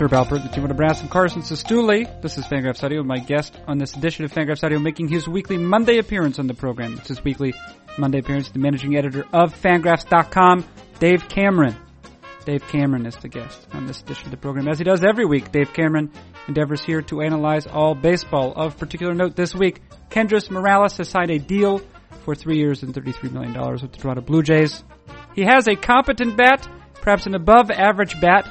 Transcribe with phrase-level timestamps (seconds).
[0.00, 2.22] Herb Alpert, the of Nebraska from Carson Cistulli.
[2.22, 3.02] This is Fangraphs Audio.
[3.02, 6.54] My guest on this edition of Fangraphs Audio making his weekly Monday appearance on the
[6.54, 6.94] program.
[6.98, 7.52] It's his weekly
[7.98, 10.64] Monday appearance, the managing editor of Fangraphs.com,
[11.00, 11.74] Dave Cameron.
[12.44, 14.68] Dave Cameron is the guest on this edition of the program.
[14.68, 16.12] As he does every week, Dave Cameron
[16.46, 18.52] endeavors here to analyze all baseball.
[18.52, 21.80] Of particular note this week, Kendrys Morales has signed a deal
[22.24, 24.84] for three years and $33 million with the Toronto Blue Jays.
[25.34, 28.48] He has a competent bat, perhaps an above average bat,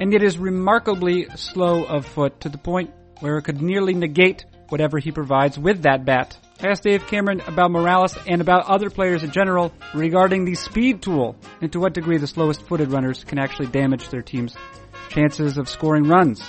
[0.00, 4.44] and yet is remarkably slow of foot to the point where it could nearly negate
[4.68, 6.36] whatever he provides with that bat.
[6.60, 11.02] I asked Dave Cameron about Morales and about other players in general regarding the speed
[11.02, 14.56] tool and to what degree the slowest footed runners can actually damage their team's
[15.08, 16.42] chances of scoring runs.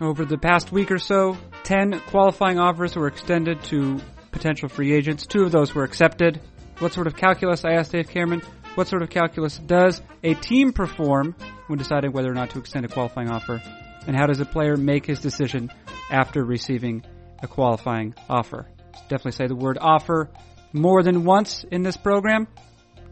[0.00, 5.26] Over the past week or so, 10 qualifying offers were extended to potential free agents.
[5.26, 6.40] Two of those were accepted.
[6.78, 8.42] What sort of calculus, I asked Dave Cameron,
[8.80, 11.36] what sort of calculus does a team perform
[11.66, 13.60] when deciding whether or not to extend a qualifying offer?
[14.06, 15.70] And how does a player make his decision
[16.10, 17.04] after receiving
[17.42, 18.66] a qualifying offer?
[19.10, 20.30] Definitely say the word offer
[20.72, 22.48] more than once in this program.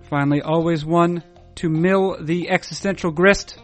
[0.08, 1.22] Finally, always one
[1.56, 3.58] to mill the existential grist.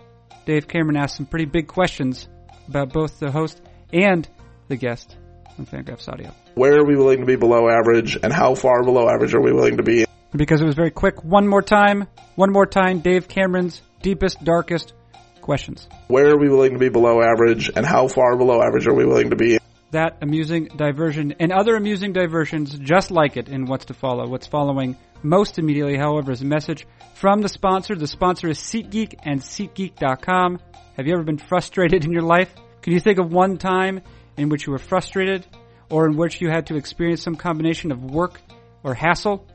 [0.44, 2.28] Dave Cameron asked some pretty big questions
[2.68, 3.62] about both the host
[3.94, 4.28] and
[4.68, 5.16] the guest
[5.58, 6.34] on Fangraphs Audio.
[6.54, 9.54] Where are we willing to be below average, and how far below average are we
[9.54, 10.03] willing to be?
[10.36, 14.92] Because it was very quick, one more time, one more time, Dave Cameron's deepest, darkest
[15.40, 15.88] questions.
[16.08, 19.04] Where are we willing to be below average, and how far below average are we
[19.04, 19.58] willing to be?
[19.92, 24.26] That amusing diversion and other amusing diversions just like it in what's to follow.
[24.26, 27.94] What's following most immediately, however, is a message from the sponsor.
[27.94, 30.58] The sponsor is SeatGeek and SeatGeek.com.
[30.96, 32.52] Have you ever been frustrated in your life?
[32.82, 34.00] Can you think of one time
[34.36, 35.46] in which you were frustrated
[35.90, 38.40] or in which you had to experience some combination of work
[38.82, 39.46] or hassle?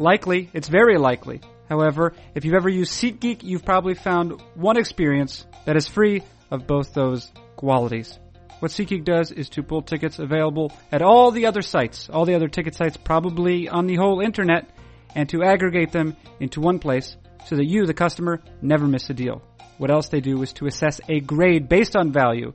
[0.00, 1.42] Likely, it's very likely.
[1.68, 6.66] However, if you've ever used SeatGeek, you've probably found one experience that is free of
[6.66, 8.18] both those qualities.
[8.60, 12.34] What SeatGeek does is to pull tickets available at all the other sites, all the
[12.34, 14.70] other ticket sites probably on the whole internet,
[15.14, 19.14] and to aggregate them into one place so that you, the customer, never miss a
[19.14, 19.42] deal.
[19.76, 22.54] What else they do is to assess a grade based on value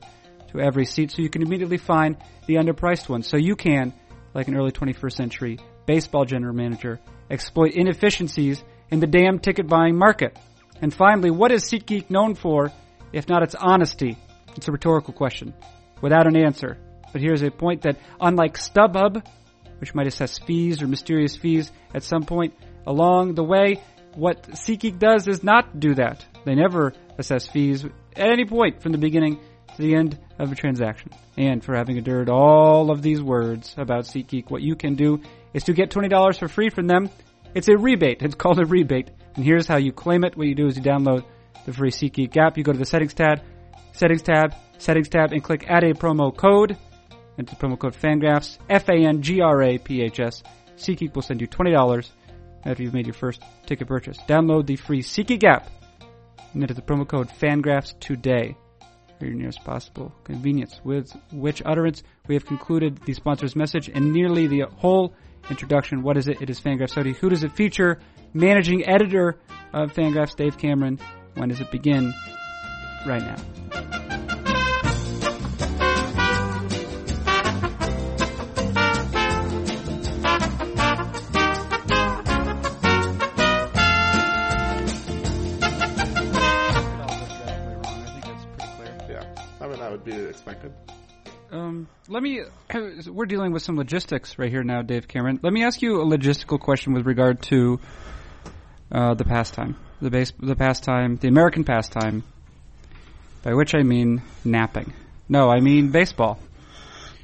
[0.50, 2.16] to every seat so you can immediately find
[2.48, 3.22] the underpriced one.
[3.22, 3.94] So you can,
[4.34, 6.98] like an early 21st century baseball general manager,
[7.30, 10.38] exploit inefficiencies in the damn ticket buying market.
[10.80, 12.72] And finally, what is SeatGeek known for
[13.12, 14.16] if not its honesty?
[14.56, 15.54] It's a rhetorical question
[16.00, 16.78] without an answer.
[17.12, 19.24] But here's a point that unlike StubHub,
[19.80, 22.54] which might assess fees or mysterious fees at some point
[22.86, 23.82] along the way,
[24.14, 26.24] what SeatGeek does is not do that.
[26.44, 29.40] They never assess fees at any point from the beginning
[29.76, 31.10] to the end of a transaction.
[31.36, 35.20] And for having endured all of these words about SeatGeek, what you can do
[35.56, 37.08] is to get $20 for free from them.
[37.54, 38.20] It's a rebate.
[38.20, 39.10] It's called a rebate.
[39.34, 40.36] And here's how you claim it.
[40.36, 41.24] What you do is you download
[41.64, 42.58] the free SeatGeek app.
[42.58, 43.40] You go to the settings tab,
[43.92, 46.76] settings tab, settings tab, and click add a promo code.
[47.38, 50.42] Enter the promo code FANGRAPHS, F-A-N-G-R-A-P-H-S.
[50.76, 52.10] SeatGeek will send you $20
[52.66, 54.18] after you've made your first ticket purchase.
[54.28, 55.70] Download the free SeatGeek app
[56.52, 58.56] and enter the promo code FANGRAPHS today
[59.20, 60.80] your nearest possible convenience.
[60.84, 65.14] With which utterance we have concluded the sponsor's message and nearly the whole
[65.50, 66.02] introduction.
[66.02, 66.40] What is it?
[66.40, 67.12] It is Fangraphs Audio.
[67.14, 67.98] Who does it feature?
[68.32, 69.38] Managing editor
[69.72, 70.98] of Fangraphs, Dave Cameron.
[71.34, 72.12] When does it begin?
[73.06, 73.36] Right now.
[89.08, 89.24] Yeah,
[89.60, 90.72] I mean that would be expected.
[91.56, 92.42] Um, let me.
[93.06, 95.40] We're dealing with some logistics right here now, Dave Cameron.
[95.42, 97.80] Let me ask you a logistical question with regard to
[98.92, 102.24] uh, the pastime, the base, the pastime, the American pastime,
[103.42, 104.92] by which I mean napping.
[105.28, 106.38] No, I mean baseball.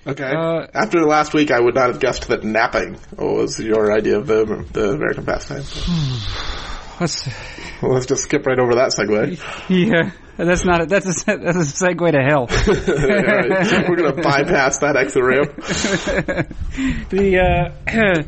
[0.06, 0.24] Okay.
[0.24, 4.26] Uh, After last week, I would not have guessed that napping was your idea of
[4.26, 5.62] the the American pastime.
[7.02, 7.28] Let's.
[7.82, 9.40] Well, let's just skip right over that segue.
[9.68, 10.82] Yeah, that's not.
[10.82, 12.46] A, that's a that's a segue to hell.
[12.48, 15.56] Yeah, We're gonna bypass that exit ramp.
[17.10, 18.22] the uh,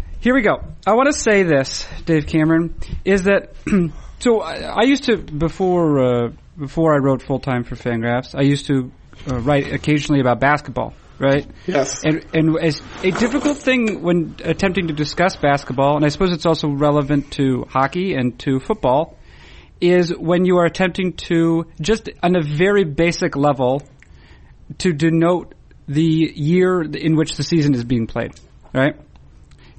[0.20, 0.62] here we go.
[0.86, 2.74] I want to say this, Dave Cameron,
[3.04, 3.52] is that
[4.20, 8.44] so I, I used to before uh, before I wrote full time for Fangraphs, I
[8.44, 8.90] used to
[9.30, 11.46] uh, write occasionally about basketball, right?
[11.66, 12.02] Yes.
[12.02, 16.46] And and as a difficult thing when attempting to discuss basketball, and I suppose it's
[16.46, 19.16] also relevant to hockey and to football,
[19.80, 23.82] is when you are attempting to just on a very basic level
[24.78, 25.54] to denote
[25.86, 28.32] the year in which the season is being played,
[28.72, 28.96] right?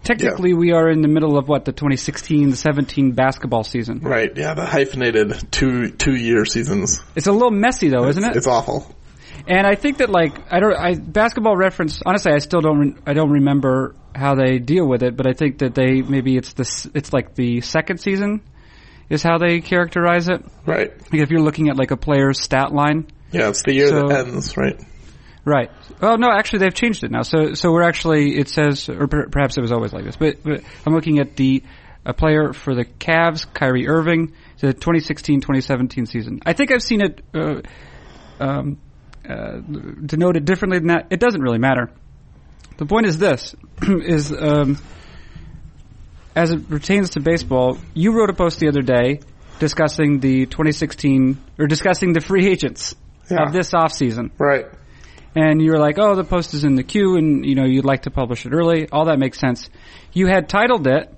[0.03, 3.99] technically we are in the middle of what the 2016-17 basketball season.
[3.99, 4.35] Right.
[4.35, 4.53] Yeah.
[4.53, 7.01] The hyphenated two two year seasons.
[7.15, 8.35] It's a little messy though, isn't it?
[8.35, 8.95] It's awful.
[9.47, 12.95] And I think that like I don't I basketball reference honestly I still don't re-
[13.05, 16.53] I don't remember how they deal with it, but I think that they maybe it's
[16.53, 18.41] the it's like the second season
[19.09, 20.43] is how they characterize it.
[20.65, 20.91] Right.
[21.11, 23.07] Like if you're looking at like a player's stat line.
[23.31, 23.49] Yeah.
[23.49, 24.55] It's the year So- that ends.
[24.57, 24.79] Right.
[25.43, 25.71] Right.
[26.01, 27.23] Oh no, actually they've changed it now.
[27.23, 30.43] So so we're actually it says or per- perhaps it was always like this, but,
[30.43, 31.63] but I'm looking at the
[32.05, 36.39] a player for the Cavs, Kyrie Irving, the 2016-2017 season.
[36.45, 37.61] I think I've seen it uh,
[38.39, 38.79] um,
[39.31, 39.59] uh,
[40.05, 41.07] denoted differently than that.
[41.09, 41.89] It doesn't really matter.
[42.77, 44.77] The point is this: is um,
[46.35, 49.19] as it pertains to baseball, you wrote a post the other day
[49.59, 52.95] discussing the 2016 or discussing the free agents
[53.29, 53.43] Yeah.
[53.45, 54.65] of this offseason Right.
[55.35, 57.85] and you were like, "Oh, the post is in the queue, and you know you'd
[57.85, 59.69] like to publish it early." All that makes sense.
[60.13, 61.13] You had titled it.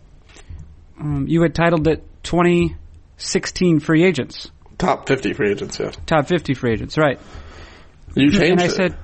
[0.99, 5.79] Um, you had titled it 2016 free agents, Top fifty free agents.
[5.79, 5.91] Yeah.
[6.05, 7.19] top 50 free agents, right?
[8.15, 8.71] You changed and I it.
[8.71, 8.95] said,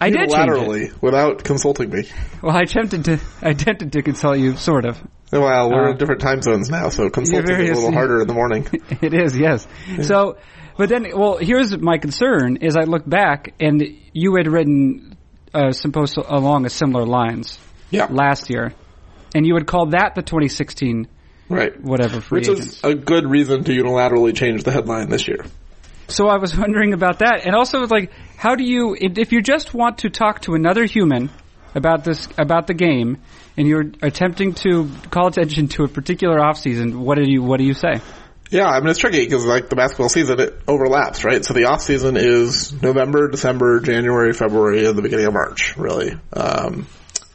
[0.00, 2.04] "I did change it." without consulting me.
[2.42, 3.18] Well, I attempted to.
[3.40, 5.00] I attempted to consult you, sort of.
[5.32, 8.28] Well, we're Uh, in different time zones now, so consulting is a little harder in
[8.28, 8.66] the morning.
[9.00, 9.66] it is, yes.
[10.02, 10.36] So,
[10.76, 13.82] but then, well, here's my concern: is I look back and
[14.12, 15.16] you had written
[15.54, 17.58] uh, some posts along a similar lines
[17.90, 18.06] Yeah.
[18.10, 18.72] last year,
[19.34, 21.08] and you had called that the 2016
[21.48, 21.78] Right.
[21.82, 22.76] whatever free Which agents.
[22.78, 25.44] is a good reason to unilaterally change the headline this year.
[26.08, 29.72] So I was wondering about that, and also like, how do you, if, you just
[29.74, 31.30] want to talk to another human
[31.74, 33.18] about this, about the game,
[33.56, 37.58] and you're attempting to call attention to a particular off season, what do you, what
[37.58, 38.00] do you say?
[38.50, 41.42] Yeah, I mean it's tricky because like the basketball season, it overlaps, right?
[41.42, 46.12] So the off season is November, December, January, February, and the beginning of March, really.
[46.34, 46.86] Um,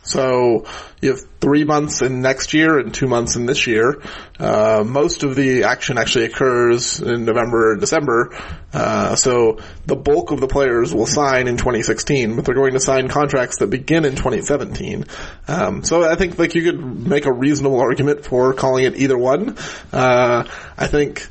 [0.07, 0.65] so
[1.01, 4.01] you have three months in next year and two months in this year.
[4.39, 8.35] Uh, most of the action actually occurs in November and December.
[8.73, 12.79] Uh, so the bulk of the players will sign in 2016, but they're going to
[12.79, 15.05] sign contracts that begin in 2017.
[15.47, 19.17] Um, so I think like you could make a reasonable argument for calling it either
[19.17, 19.57] one.
[19.91, 21.27] Uh, I think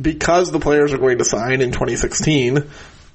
[0.00, 2.70] because the players are going to sign in 2016,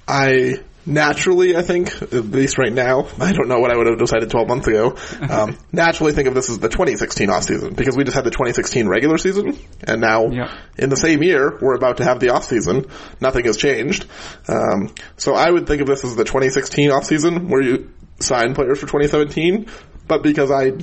[0.08, 0.60] I
[0.90, 4.30] naturally, I think, at least right now, I don't know what I would have decided
[4.30, 4.98] 12 months ago,
[5.30, 8.32] um, naturally think of this as the 2016 off season because we just had the
[8.32, 10.52] 2016 regular season and now Yeah.
[10.78, 12.86] in the same year we're about to have the off season.
[13.22, 14.06] Nothing has changed.
[14.48, 18.54] Um, so I would think of this as the 2016 off season where you sign
[18.56, 19.68] players for 2017,
[20.08, 20.74] but because I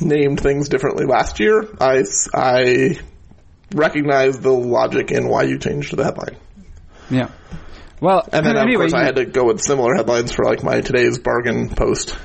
[0.00, 2.04] named things differently last year, I,
[2.34, 2.98] I
[3.74, 6.36] recognize the logic in why you changed the headline.
[7.10, 7.30] Yeah.
[8.02, 10.64] Well, And then anyway, of course I had to go with similar headlines for like
[10.64, 12.18] my today's bargain post.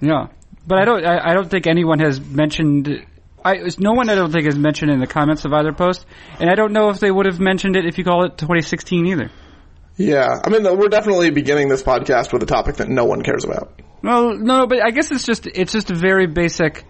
[0.00, 0.28] Yeah,
[0.64, 1.04] but I don't.
[1.04, 3.04] I, I don't think anyone has mentioned.
[3.44, 6.06] I no one I don't think has mentioned in the comments of either post,
[6.38, 9.06] and I don't know if they would have mentioned it if you call it 2016
[9.06, 9.32] either.
[9.96, 13.44] Yeah, I mean we're definitely beginning this podcast with a topic that no one cares
[13.44, 13.80] about.
[14.00, 16.84] Well, no, but I guess it's just it's just a very basic.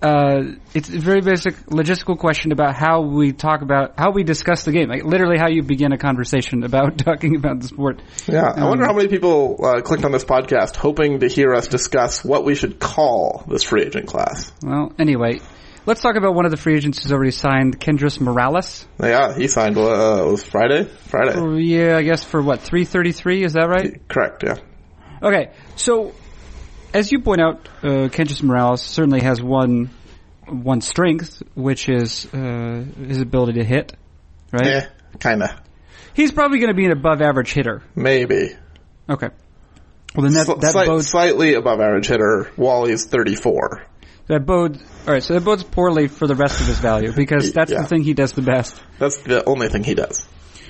[0.00, 4.64] Uh, it's a very basic logistical question about how we talk about how we discuss
[4.64, 8.00] the game, like literally how you begin a conversation about talking about the sport.
[8.26, 11.66] Yeah, I wonder how many people uh, clicked on this podcast hoping to hear us
[11.66, 14.52] discuss what we should call this free agent class.
[14.62, 15.40] Well, anyway,
[15.84, 18.86] let's talk about one of the free agents who's already signed, Kendrys Morales.
[19.02, 19.76] Yeah, he signed.
[19.76, 20.84] Uh, it was Friday.
[20.84, 21.34] Friday.
[21.34, 24.06] Oh, yeah, I guess for what 333 is that right?
[24.08, 24.44] Correct.
[24.44, 24.58] Yeah.
[25.20, 26.14] Okay, so
[26.94, 29.90] as you point out, uh, Kendrys Morales certainly has one
[30.46, 33.92] one strength, which is uh, his ability to hit.
[34.52, 34.66] Right?
[34.66, 34.86] Eh,
[35.20, 35.62] kinda.
[36.14, 37.82] He's probably going to be an above average hitter.
[37.94, 38.56] Maybe.
[39.08, 39.28] Okay.
[40.14, 43.84] Well, then that Sli- that bodes slightly above average hitter while he's 34.
[44.28, 44.82] that bodes.
[45.06, 47.82] All right, so that bodes poorly for the rest of his value because that's Yeah.
[47.82, 48.80] the thing he does the best.
[48.98, 50.26] That's the only thing he does.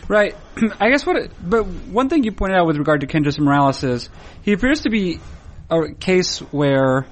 [0.08, 0.34] Right.
[0.80, 3.84] I guess what, it, but one thing you pointed out with regard to Kendrys Morales
[3.84, 4.10] is
[4.42, 5.20] he appears to be
[5.70, 7.06] a case where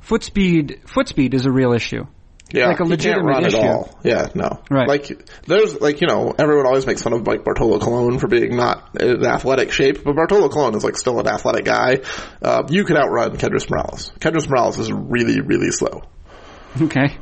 [0.00, 2.04] foot speed, foot speed is a real issue.
[2.52, 3.58] Yeah, Like a legitimate run issue.
[3.58, 3.96] at all.
[4.02, 4.60] Yeah, no.
[4.68, 4.88] Right.
[4.88, 8.56] Like there's like you know everyone always makes fun of like Bartolo Colon for being
[8.56, 11.98] not in athletic shape, but Bartolo Colon is like still an athletic guy.
[12.42, 14.12] Uh, you could outrun Kendrys Morales.
[14.18, 16.02] Kendrys Morales is really really slow.
[16.80, 17.16] Okay.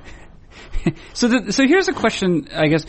[1.13, 2.87] so the, so here's a question, I guess.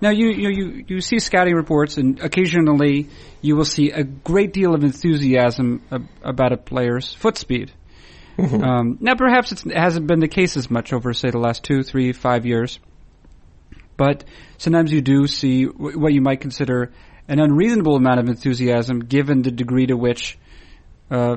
[0.00, 3.08] Now you, you you you see scouting reports, and occasionally
[3.40, 7.72] you will see a great deal of enthusiasm ab- about a player's foot speed.
[8.36, 11.62] Um, now, perhaps it's, it hasn't been the case as much over, say, the last
[11.62, 12.80] two, three, five years.
[13.96, 14.24] But
[14.58, 16.90] sometimes you do see w- what you might consider
[17.28, 20.36] an unreasonable amount of enthusiasm, given the degree to which
[21.10, 21.36] uh,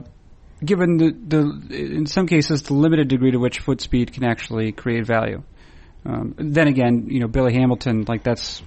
[0.63, 4.71] given the, the in some cases the limited degree to which foot speed can actually
[4.71, 5.43] create value.
[6.07, 8.63] Um, then again, you know Billy Hamilton, like that's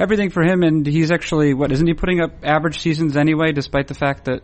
[0.00, 3.86] everything for him, and he's actually what isn't he putting up average seasons anyway, despite
[3.86, 4.42] the fact that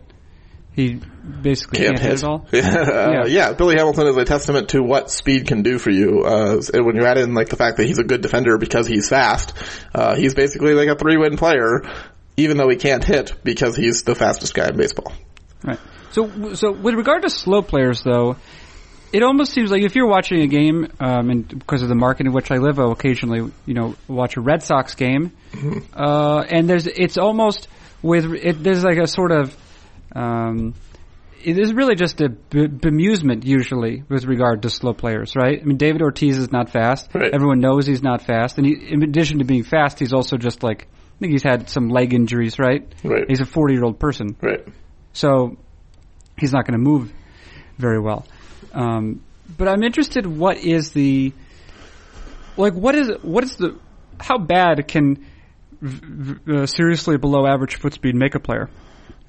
[0.73, 0.93] he
[1.41, 2.11] basically can't, can't hit.
[2.11, 2.47] hit at all.
[2.53, 3.25] yeah.
[3.25, 6.23] yeah, Billy Hamilton is a testament to what speed can do for you.
[6.23, 9.09] Uh, when you add in like the fact that he's a good defender because he's
[9.09, 9.53] fast,
[9.93, 11.81] uh, he's basically like a three-win player,
[12.37, 15.11] even though he can't hit because he's the fastest guy in baseball.
[15.63, 15.79] Right.
[16.11, 18.37] So, so with regard to slow players, though,
[19.13, 22.25] it almost seems like if you're watching a game, um, and because of the market
[22.25, 25.79] in which I live, I'll occasionally, you know, watch a Red Sox game, mm-hmm.
[25.93, 27.67] uh, and there's, it's almost
[28.01, 29.55] with, it, there's like a sort of
[30.15, 30.73] um,
[31.43, 35.59] it is really just a b- bemusement usually with regard to slow players, right?
[35.59, 37.09] I mean, David Ortiz is not fast.
[37.13, 37.33] Right.
[37.33, 40.63] Everyone knows he's not fast, and he, in addition to being fast, he's also just
[40.63, 42.91] like I think he's had some leg injuries, right?
[43.03, 43.25] Right.
[43.27, 44.67] He's a forty-year-old person, right?
[45.13, 45.57] So
[46.37, 47.11] he's not going to move
[47.77, 48.25] very well.
[48.73, 49.21] Um,
[49.57, 50.25] but I'm interested.
[50.25, 51.33] What is the
[52.57, 52.73] like?
[52.73, 53.77] What is what is the
[54.19, 55.25] how bad can
[56.47, 58.69] uh, seriously below average foot speed make a player?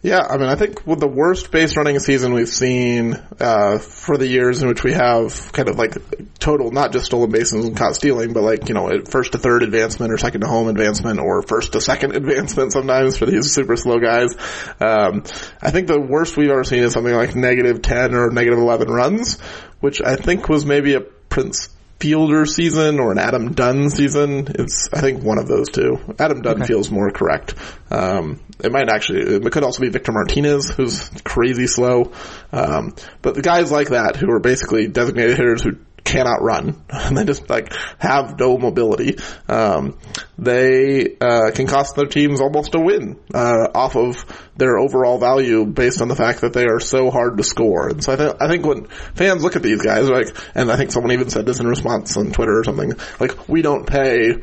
[0.02, 4.16] Yeah, I mean, I think with the worst base running season we've seen uh, for
[4.16, 5.94] the years in which we have kind of like
[6.40, 9.62] total, not just stolen bases and caught stealing, but like you know, first to third
[9.62, 13.76] advancement or second to home advancement or first to second advancement sometimes for these super
[13.76, 14.34] slow guys.
[14.80, 15.22] Um,
[15.62, 18.88] I think the worst we've ever seen is something like negative ten or negative eleven
[18.88, 19.40] runs,
[19.78, 21.68] which I think was maybe a Prince
[22.02, 24.48] Fielder season or an Adam Dunn season.
[24.56, 26.00] It's, I think, one of those two.
[26.18, 26.66] Adam Dunn okay.
[26.66, 27.54] feels more correct.
[27.92, 32.10] Um, it might actually, it could also be Victor Martinez, who's crazy slow.
[32.50, 37.16] Um, but the guys like that who are basically designated hitters who cannot run and
[37.16, 39.18] they just like have no mobility.
[39.48, 39.98] Um,
[40.38, 44.24] they uh, can cost their teams almost a win uh, off of
[44.56, 47.88] their overall value based on the fact that they are so hard to score.
[47.88, 50.76] And so I, th- I think when fans look at these guys, like, and I
[50.76, 54.34] think someone even said this in response on Twitter or something, like we don't pay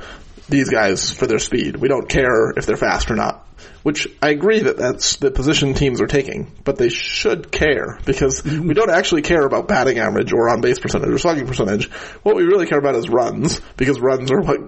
[0.48, 1.76] these guys for their speed.
[1.76, 3.46] We don't care if they're fast or not
[3.90, 8.44] which I agree that that's the position teams are taking, but they should care because
[8.44, 8.68] mm-hmm.
[8.68, 11.90] we don't actually care about batting average or on base percentage or slugging percentage.
[12.22, 14.60] What we really care about is runs because runs are what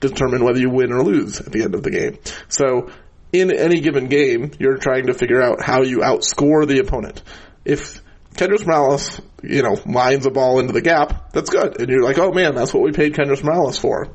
[0.00, 2.20] determine whether you win or lose at the end of the game.
[2.48, 2.90] So
[3.34, 7.22] in any given game, you're trying to figure out how you outscore the opponent.
[7.66, 8.00] If
[8.32, 11.78] Kendrys Morales, you know, lines a ball into the gap, that's good.
[11.82, 14.08] And you're like, oh man, that's what we paid Kendrys Morales for.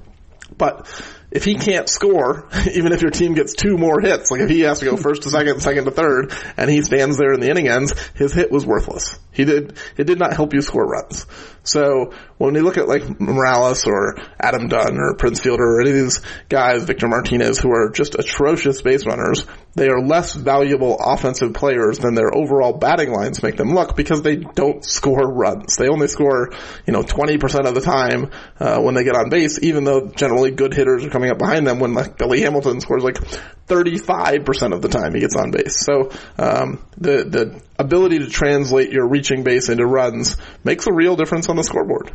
[0.57, 0.87] But
[1.35, 4.61] if he can't score, even if your team gets two more hits, like if he
[4.61, 7.49] has to go first to second, second to third, and he stands there in the
[7.49, 9.19] inning ends, his hit was worthless.
[9.31, 11.25] He did, it did not help you score runs.
[11.63, 15.91] So when we look at like Morales or Adam Dunn or Prince Fielder or any
[15.91, 20.97] of these guys, Victor Martinez, who are just atrocious base runners, they are less valuable
[20.99, 25.75] offensive players than their overall batting lines make them look because they don't score runs.
[25.75, 26.51] They only score,
[26.85, 30.51] you know, 20% of the time, uh, when they get on base, even though generally
[30.51, 33.17] good hitters are coming up behind them when like Billy Hamilton scores like
[33.67, 35.79] 35% of the time he gets on base.
[35.79, 41.15] So, um, the, the ability to translate your reaching base into runs makes a real
[41.15, 42.11] difference on the scoreboard.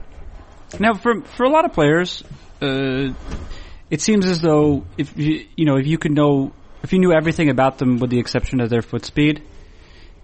[0.78, 2.23] Now, for, for a lot of players,
[2.62, 3.12] uh,
[3.90, 6.52] it seems as though if you, you know, if you could know,
[6.83, 9.42] if you knew everything about them with the exception of their foot speed,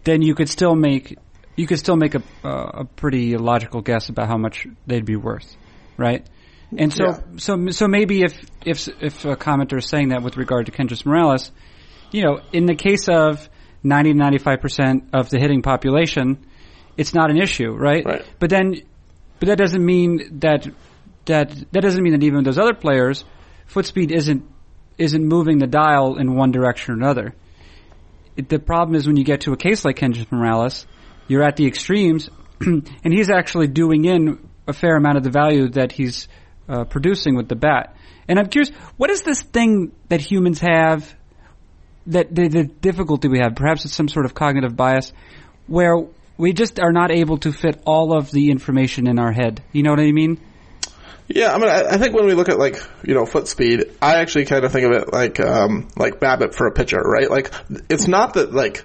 [0.05, 1.19] then you could still make,
[1.57, 5.17] you could still make a, uh, a pretty logical guess about how much they'd be
[5.17, 5.57] worth,
[5.97, 6.25] right?
[6.77, 7.21] And so, yeah.
[7.37, 11.07] so, so maybe if, if, if a commenter is saying that with regard to Kendrys
[11.07, 11.53] Morales,
[12.11, 13.49] you know, in the case of
[13.83, 16.45] 90 to 95% of the hitting population,
[16.97, 18.05] it's not an issue, right?
[18.05, 18.25] Right.
[18.39, 18.75] But then,
[19.39, 20.67] but that doesn't mean that,
[21.27, 23.25] that, that doesn't mean that even those other players,
[23.67, 24.45] foot speed isn't,
[24.99, 27.35] isn't moving the dial in one direction or another.
[28.37, 30.87] It, the problem is when you get to a case like Kendrys Morales,
[31.29, 32.29] you're at the extremes,
[32.61, 36.29] and he's actually doing in a fair amount of the value that he's
[36.69, 37.97] uh, producing with the bat.
[38.29, 41.15] And I'm curious, what is this thing that humans have
[42.07, 43.55] that the, the difficulty we have?
[43.55, 45.13] Perhaps it's some sort of cognitive bias
[45.67, 45.97] where
[46.37, 49.63] we just are not able to fit all of the information in our head.
[49.73, 50.41] You know what I mean?
[51.29, 53.85] Yeah, I mean, I, I think when we look at like you know foot speed,
[54.01, 57.29] I actually kind of think of it like um, like BABIP for a pitcher, right?
[57.29, 57.53] Like
[57.89, 58.85] it's not that like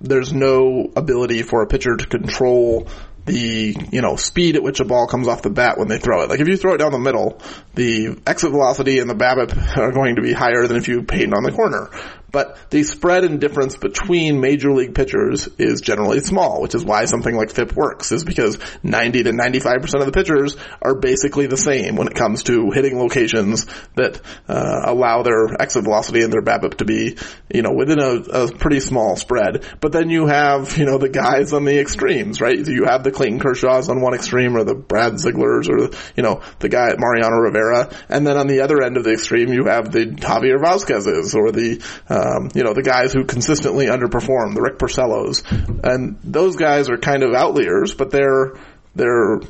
[0.00, 2.88] there's no ability for a pitcher to control
[3.26, 6.22] the, you know, speed at which a ball comes off the bat when they throw
[6.22, 6.28] it.
[6.28, 7.40] Like if you throw it down the middle,
[7.74, 11.34] the exit velocity and the BABIP are going to be higher than if you paint
[11.34, 11.90] on the corner.
[12.34, 17.04] But the spread and difference between major league pitchers is generally small, which is why
[17.04, 21.56] something like FIP works, is because 90 to 95% of the pitchers are basically the
[21.56, 26.42] same when it comes to hitting locations that uh, allow their exit velocity and their
[26.42, 27.16] BABIP to be,
[27.54, 29.64] you know, within a, a pretty small spread.
[29.80, 32.58] But then you have, you know, the guys on the extremes, right?
[32.58, 36.42] You have the Clayton Kershaws on one extreme or the Brad Zieglers or, you know,
[36.58, 37.94] the guy at Mariano Rivera.
[38.08, 41.52] And then on the other end of the extreme, you have the Javier Vazquez's or
[41.52, 41.80] the,
[42.24, 45.44] um, you know, the guys who consistently underperform, the Rick Porcellos.
[45.84, 48.54] And those guys are kind of outliers, but they're,
[48.94, 49.40] they're,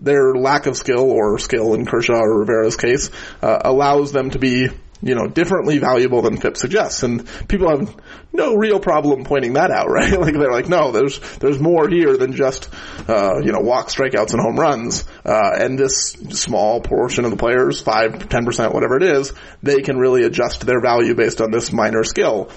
[0.00, 3.10] their lack of skill or skill in Kershaw or Rivera's case,
[3.42, 4.68] uh, allows them to be
[5.02, 7.02] you know, differently valuable than FIP suggests.
[7.02, 7.96] And people have
[8.32, 10.18] no real problem pointing that out, right?
[10.18, 12.68] like they're like, no, there's, there's more here than just,
[13.08, 15.04] uh, you know, walk strikeouts and home runs.
[15.24, 19.98] Uh, and this small portion of the players, 5, 10%, whatever it is, they can
[19.98, 22.50] really adjust their value based on this minor skill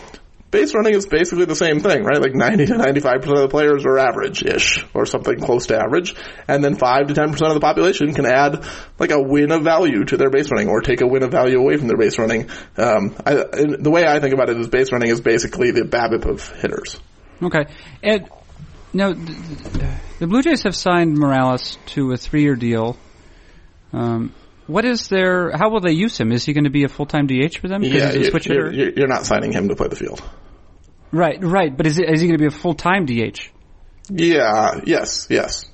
[0.53, 2.21] base running is basically the same thing, right?
[2.21, 6.15] Like 90 to 95% of the players are average-ish, or something close to average,
[6.47, 8.65] and then 5 to 10% of the population can add
[8.99, 11.59] like a win of value to their base running, or take a win of value
[11.59, 12.49] away from their base running.
[12.77, 16.25] Um, I, the way I think about it is base running is basically the BABIP
[16.25, 16.97] of hitters.
[17.41, 17.65] Okay.
[18.01, 18.29] And
[18.93, 22.95] now, the Blue Jays have signed Morales to a three-year deal.
[23.91, 24.33] Um,
[24.67, 25.51] what is their?
[25.51, 26.31] How will they use him?
[26.31, 27.83] Is he going to be a full time DH for them?
[27.83, 28.71] Yeah, switch you're.
[28.71, 30.21] You're not signing him to play the field.
[31.13, 31.75] Right, right.
[31.75, 33.39] But is, it, is he going to be a full time DH?
[34.09, 34.81] Yeah.
[34.85, 35.27] Yes.
[35.29, 35.65] Yes.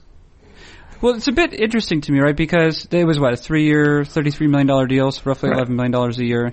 [1.02, 2.36] Well, it's a bit interesting to me, right?
[2.36, 5.58] Because it was what a three-year, thirty-three million dollar deals, roughly right.
[5.58, 6.52] eleven million dollars a year.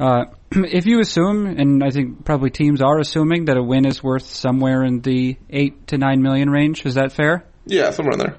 [0.00, 4.02] Uh, if you assume, and I think probably teams are assuming that a win is
[4.02, 7.44] worth somewhere in the eight to nine million range, is that fair?
[7.66, 8.38] Yeah, somewhere in there.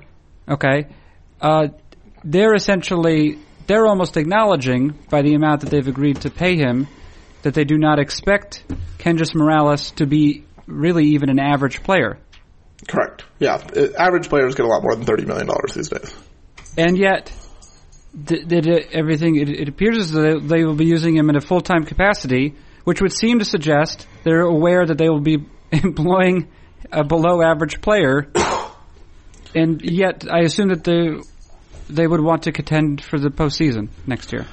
[0.50, 0.88] Okay.
[1.40, 1.68] Uh,
[2.24, 6.88] they're essentially they're almost acknowledging by the amount that they've agreed to pay him
[7.44, 8.64] that they do not expect
[8.98, 12.18] Kendrys Morales to be really even an average player.
[12.88, 13.24] Correct.
[13.40, 16.14] Yeah, uh, average players get a lot more than thirty million dollars these days.
[16.78, 17.32] And yet,
[18.28, 21.42] th- th- everything it, it, appears as though they will be using him in a
[21.42, 22.54] full time capacity,
[22.84, 26.48] which would seem to suggest they're aware that they will be employing
[26.92, 28.32] a below average player.
[29.56, 31.26] and yet, I assume that the
[31.90, 34.46] they would want to contend for the postseason next year.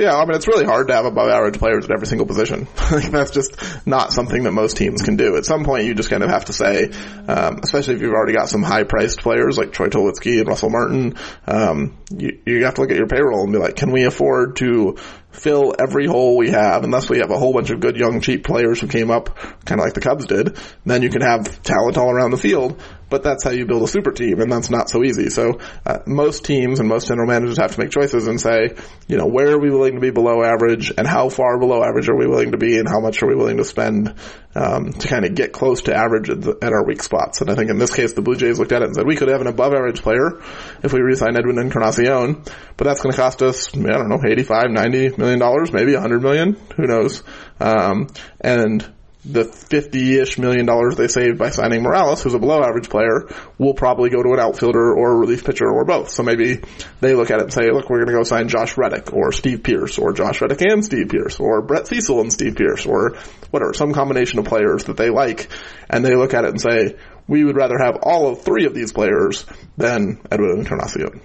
[0.00, 2.66] Yeah, I mean, it's really hard to have above average players at every single position.
[2.90, 5.36] Like that's just not something that most teams can do.
[5.36, 6.90] At some point, you just kind of have to say,
[7.28, 10.70] um, especially if you've already got some high priced players like Troy Tulowitzki and Russell
[10.70, 11.14] Martin,
[11.46, 14.56] um, you, you have to look at your payroll and be like, can we afford
[14.56, 14.96] to
[15.30, 18.44] fill every hole we have unless we have a whole bunch of good young cheap
[18.44, 20.56] players who came up kind of like the Cubs did.
[20.84, 23.88] Then you can have talent all around the field but that's how you build a
[23.88, 25.28] super team, and that's not so easy.
[25.28, 28.76] So uh, most teams and most general managers have to make choices and say,
[29.08, 32.08] you know, where are we willing to be below average, and how far below average
[32.08, 34.14] are we willing to be, and how much are we willing to spend
[34.54, 37.40] um, to kind of get close to average at, the, at, our weak spots.
[37.40, 39.16] And I think in this case, the Blue Jays looked at it and said we
[39.16, 40.40] could have an above average player
[40.82, 42.42] if we resign Edwin Encarnacion,
[42.76, 46.22] but that's going to cost us, I don't know, 85, 90 million dollars, maybe 100
[46.22, 47.22] million, who knows.
[47.60, 48.08] Um,
[48.40, 48.92] and
[49.24, 53.28] the 50-ish million dollars they saved by signing Morales, who's a below average player,
[53.58, 56.10] will probably go to an outfielder or a relief pitcher or both.
[56.10, 56.62] So maybe
[57.00, 59.32] they look at it and say, look, we're going to go sign Josh Reddick or
[59.32, 63.16] Steve Pearce or Josh Reddick and Steve Pearce or Brett Cecil and Steve Pearce or
[63.50, 65.48] whatever, some combination of players that they like.
[65.90, 66.96] And they look at it and say,
[67.28, 69.44] we would rather have all of three of these players
[69.76, 71.20] than Edwin Encarnacion.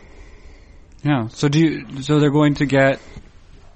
[1.02, 1.28] Yeah.
[1.30, 3.00] So do you, so they're going to get,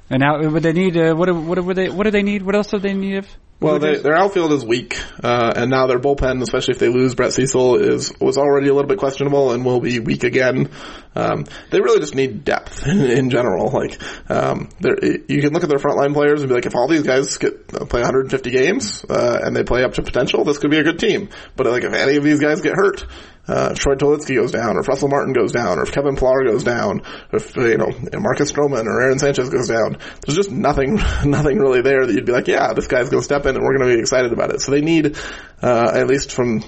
[0.09, 2.41] and now would they need, uh, what, what, what, they, what do they need?
[2.41, 3.25] What else do they need?
[3.61, 7.13] Well, they, their outfield is weak, uh, and now their bullpen, especially if they lose
[7.13, 10.69] Brett Cecil, is was already a little bit questionable and will be weak again.
[11.13, 13.69] Um, they really just need depth in, in general.
[13.69, 13.99] Like,
[14.31, 17.37] um, you can look at their frontline players and be like, if all these guys
[17.37, 20.77] get uh, play 150 games uh, and they play up to potential, this could be
[20.77, 21.27] a good team.
[21.57, 23.05] But like, if any of these guys get hurt,
[23.49, 26.43] uh, Troy Tulowitzki goes down, or if Russell Martin goes down, or if Kevin Pillar
[26.43, 27.01] goes down,
[27.33, 30.95] if, you know, Marcus Stroman or Aaron Sanchez goes down, there's just nothing,
[31.25, 33.77] nothing really there that you'd be like, yeah, this guy's gonna step in and we're
[33.77, 34.61] gonna be excited about it.
[34.61, 35.17] So they need,
[35.61, 36.63] uh, at least from,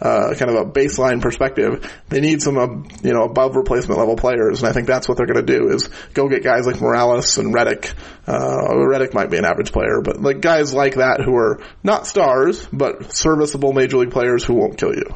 [0.00, 2.66] uh, kind of a baseline perspective, they need some, uh,
[3.02, 5.88] you know, above replacement level players, and I think that's what they're gonna do is
[6.14, 7.92] go get guys like Morales and Reddick.
[8.26, 12.06] Uh, Reddick might be an average player, but like guys like that who are not
[12.06, 15.06] stars, but serviceable major league players who won't kill you.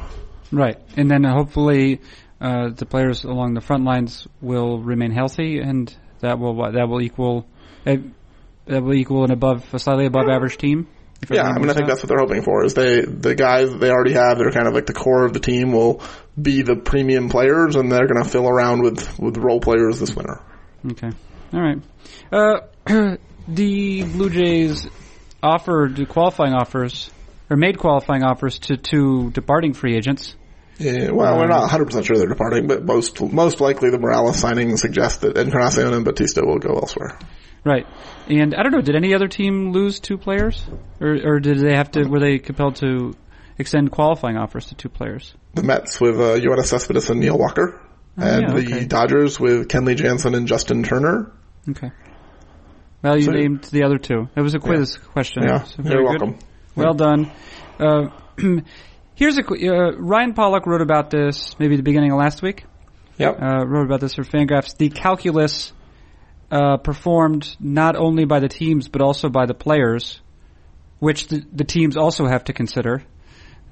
[0.51, 2.01] Right, and then hopefully
[2.41, 7.01] uh, the players along the front lines will remain healthy, and that will that will
[7.01, 7.45] equal
[7.85, 7.97] uh,
[8.71, 10.87] that will equal an above a slightly above average team.
[11.29, 12.65] Yeah, I mean, I think that's what they're hoping for.
[12.65, 15.33] Is they the guys they already have that are kind of like the core of
[15.33, 16.01] the team will
[16.41, 20.15] be the premium players, and they're going to fill around with with role players this
[20.15, 20.41] winter.
[20.89, 21.11] Okay,
[21.53, 21.81] all right.
[22.31, 22.61] Uh,
[23.47, 24.87] the Blue Jays
[25.43, 27.11] offered qualifying offers
[27.51, 30.35] or made qualifying offers to two departing free agents.
[30.79, 34.75] Yeah, well, we're not 100% sure they're departing, but most most likely the Morales signing
[34.77, 37.19] suggests that Encarnacion and Bautista will go elsewhere.
[37.63, 37.85] Right.
[38.27, 40.65] And I don't know, did any other team lose two players?
[40.99, 43.15] Or, or did they have to, were they compelled to
[43.57, 45.33] extend qualifying offers to two players?
[45.53, 47.79] The Mets with uh, Yoenis Cespedes and Neil Walker.
[48.17, 48.85] Oh, and yeah, the.
[48.85, 51.31] Dodgers with Kenley Jansen and Justin Turner.
[51.69, 51.91] Okay.
[53.03, 54.27] Well, you So- named the other two.
[54.35, 55.43] It was a quiz question.
[55.43, 56.21] Yeah, so very you're good.
[56.21, 56.39] welcome.
[56.75, 57.31] Well done.
[57.79, 58.07] Uh,
[59.15, 62.65] here's a uh, Ryan Pollock wrote about this maybe the beginning of last week.
[63.17, 63.41] Yep.
[63.41, 64.77] Uh, wrote about this for Fangraphs.
[64.77, 65.73] The calculus
[66.51, 70.19] uh, performed not only by the teams but also by the players,
[70.99, 73.03] which the, the teams also have to consider.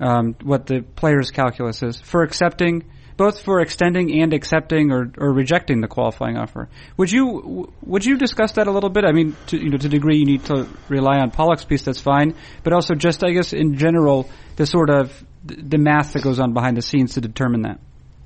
[0.02, 2.86] Um, what the players' calculus is for accepting,
[3.18, 6.70] both for extending and accepting or, or rejecting the qualifying offer.
[6.96, 9.04] Would you would you discuss that a little bit?
[9.04, 12.00] I mean, to, you know, to degree you need to rely on Pollock's piece, that's
[12.00, 12.34] fine.
[12.63, 16.54] But also, just I guess in general, the sort of the math that goes on
[16.54, 17.82] behind the scenes to determine that.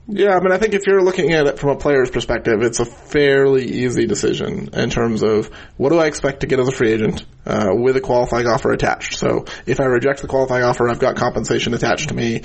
[0.05, 2.81] Yeah, I mean, I think if you're looking at it from a player's perspective, it's
[2.81, 6.73] a fairly easy decision in terms of what do I expect to get as a
[6.73, 9.17] free agent uh, with a qualifying offer attached.
[9.17, 12.41] So if I reject the qualifying offer, I've got compensation attached to me.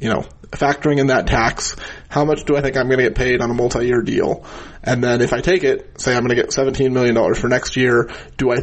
[0.00, 1.76] You know, factoring in that tax,
[2.08, 4.44] how much do I think I'm going to get paid on a multi-year deal?
[4.82, 7.76] And then if I take it, say I'm going to get $17 million for next
[7.76, 8.60] year, do I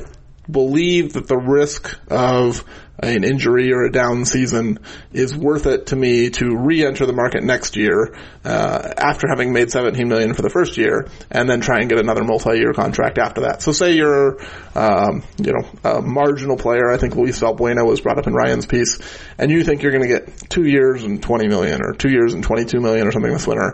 [0.49, 2.63] believe that the risk of
[3.01, 4.79] an injury or a down season
[5.13, 9.71] is worth it to me to re-enter the market next year uh, after having made
[9.71, 13.41] 17 million for the first year, and then try and get another multi-year contract after
[13.41, 13.62] that.
[13.62, 14.41] So, say you're,
[14.75, 16.91] um, you know, a marginal player.
[16.91, 18.99] I think Luis Valbuena was brought up in Ryan's piece,
[19.38, 22.33] and you think you're going to get two years and 20 million, or two years
[22.33, 23.73] and 22 million, or something this winter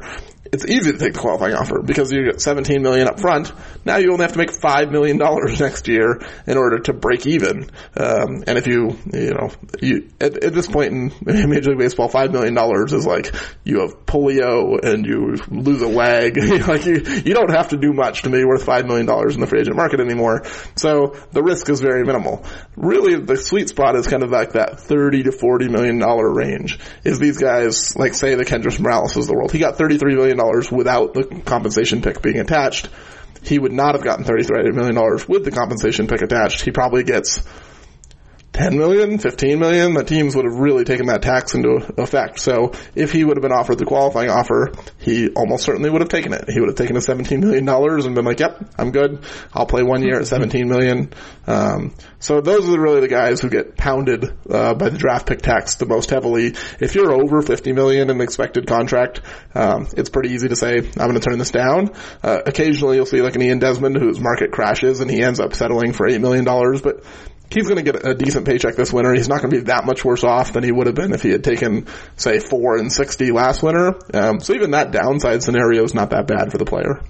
[0.51, 3.51] it's easy to take the qualifying offer because you get 17 million up front.
[3.83, 7.25] Now you only have to make five million dollars next year in order to break
[7.25, 7.69] even.
[7.97, 11.11] Um, and if you, you know, you at, at this point in
[11.49, 15.87] Major League Baseball, five million dollars is like you have polio and you lose a
[15.87, 16.37] leg.
[16.67, 19.41] like you, you don't have to do much to be worth five million dollars in
[19.41, 20.43] the free agent market anymore.
[20.75, 22.45] So the risk is very minimal.
[22.75, 26.79] Really, the sweet spot is kind of like that 30 to 40 million dollar range.
[27.03, 29.51] Is these guys like say the Kendrick Morales of the world?
[29.51, 32.89] He got 33 million dollars without the compensation pick being attached.
[33.43, 36.61] He would not have gotten 33 million dollars with the compensation pick attached.
[36.61, 37.43] He probably gets
[38.55, 42.39] 10 million, 15 million, the teams would have really taken that tax into effect.
[42.39, 46.09] So if he would have been offered the qualifying offer, he almost certainly would have
[46.09, 46.49] taken it.
[46.49, 49.25] He would have taken the 17 million dollars and been like, yep, I'm good.
[49.53, 51.11] I'll play one year at 17 million.
[51.45, 55.41] Um, so those are really the guys who get pounded, uh, by the draft pick
[55.41, 56.55] tax the most heavily.
[56.79, 59.19] If you're over 50 million in expected contract,
[59.53, 61.91] um, it's pretty easy to say, I'm going to turn this down.
[62.23, 65.53] Uh, occasionally you'll see like an Ian Desmond whose market crashes and he ends up
[65.53, 67.03] settling for $8 million, but
[67.51, 69.13] he's going to get a decent paycheck this winter.
[69.13, 71.21] He's not going to be that much worse off than he would have been if
[71.21, 73.95] he had taken, say, four and sixty last winter.
[74.13, 77.01] Um, so even that downside scenario is not that bad for the player.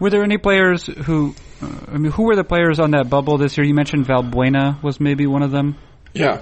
[0.00, 3.38] Were there any players who, uh, I mean, who were the players on that bubble
[3.38, 3.66] this year?
[3.66, 5.76] You mentioned Valbuena was maybe one of them.
[6.12, 6.40] Yeah.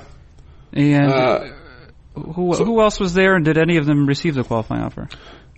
[0.73, 1.45] And Uh,
[2.15, 5.09] who who else was there, and did any of them receive the qualifying offer?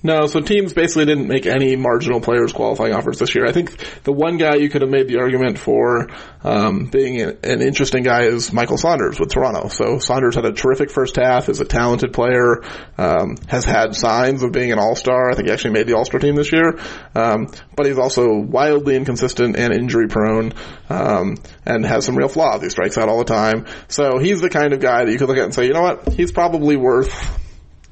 [0.05, 3.47] No, so teams basically didn't make any marginal players qualifying offers this year.
[3.47, 6.11] I think the one guy you could have made the argument for
[6.43, 9.69] um, being an, interesting guy is Michael Saunders with Toronto.
[9.69, 12.63] So Saunders had a terrific first half, is a talented player,
[12.99, 15.31] um, has had signs of being an all-star.
[15.31, 16.79] I think he actually made the all-star team this year,
[17.15, 20.53] um, but he's also wildly inconsistent and injury prone,
[20.91, 22.61] um, and has some real flaws.
[22.61, 23.65] He strikes out all the time.
[23.89, 25.81] So he's the kind of guy that you could look at and say, you know
[25.81, 27.41] what, he's probably worth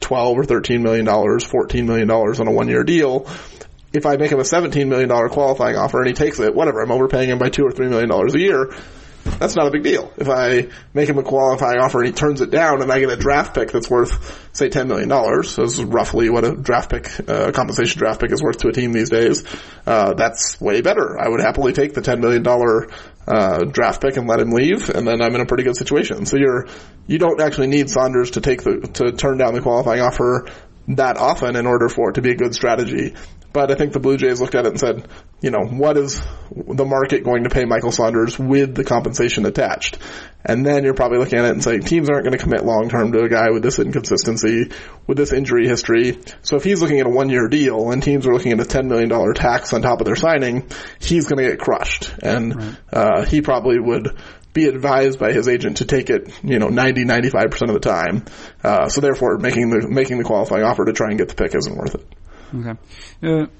[0.03, 3.27] 12 or 13 million dollars, 14 million dollars on a one year deal.
[3.93, 6.81] If I make him a 17 million dollar qualifying offer and he takes it, whatever,
[6.83, 8.73] I'm overpaying him by two or three million dollars a year.
[9.25, 10.13] That's not a big deal.
[10.17, 13.11] If I make him a qualifying offer and he turns it down and I get
[13.11, 15.09] a draft pick that's worth, say, $10 million,
[15.45, 18.69] so this is roughly what a draft pick, uh, compensation draft pick is worth to
[18.69, 19.45] a team these days,
[19.87, 21.19] uh, that's way better.
[21.19, 22.47] I would happily take the $10 million,
[23.27, 26.27] uh, draft pick and let him leave, and then I'm in a pretty good situation.
[26.27, 26.67] So you're,
[27.07, 30.49] you don't actually need Saunders to take the, to turn down the qualifying offer
[30.89, 33.15] that often in order for it to be a good strategy.
[33.53, 35.07] But I think the Blue Jays looked at it and said,
[35.41, 39.99] you know, what is the market going to pay Michael Saunders with the compensation attached?
[40.45, 42.89] And then you're probably looking at it and saying teams aren't going to commit long
[42.89, 44.71] term to a guy with this inconsistency,
[45.07, 46.19] with this injury history.
[46.43, 48.65] So if he's looking at a one year deal and teams are looking at a
[48.65, 50.69] $10 million tax on top of their signing,
[51.01, 52.13] he's going to get crushed.
[52.23, 54.17] And, uh, he probably would
[54.53, 58.25] be advised by his agent to take it, you know, 90, 95% of the time.
[58.63, 61.55] Uh, so therefore making the, making the qualifying offer to try and get the pick
[61.55, 62.07] isn't worth it.
[62.55, 62.79] Okay.
[63.23, 63.47] Uh,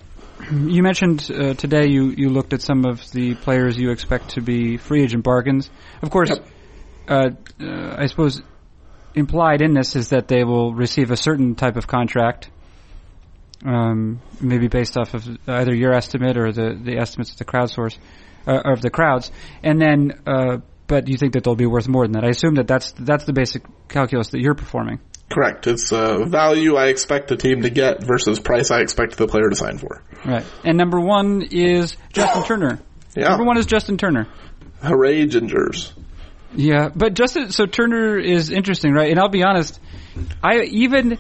[0.51, 4.41] You mentioned uh, today you, you looked at some of the players you expect to
[4.41, 5.71] be free agent bargains.
[6.01, 6.47] Of course, Yep.
[7.09, 7.31] uh,
[7.65, 8.43] uh, I suppose
[9.15, 12.51] implied in this is that they will receive a certain type of contract,
[13.65, 17.97] um, maybe based off of either your estimate or the, the estimates of the crowdsource
[18.47, 19.31] uh, of the crowds,
[19.63, 20.23] and then.
[20.27, 22.25] Uh, but you think that they'll be worth more than that?
[22.25, 25.01] I assume that that's that's the basic calculus that you're performing.
[25.31, 25.67] Correct.
[25.67, 29.49] It's uh, value I expect the team to get versus price I expect the player
[29.49, 30.03] to sign for.
[30.25, 30.45] Right.
[30.65, 32.81] And number one is Justin Turner.
[33.17, 33.29] Yeah.
[33.29, 34.29] Number one is Justin Turner.
[34.83, 35.93] Hooray, Gingers.
[36.55, 39.11] Yeah, but Justin, so Turner is interesting, right?
[39.11, 39.81] And I'll be honest,
[40.43, 41.19] I even,